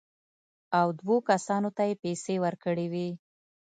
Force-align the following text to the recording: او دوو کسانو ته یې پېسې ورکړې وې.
او 0.79 0.87
دوو 0.99 1.15
کسانو 1.29 1.69
ته 1.77 1.83
یې 1.89 1.95
پېسې 2.03 2.35
ورکړې 2.45 2.87
وې. 2.93 3.09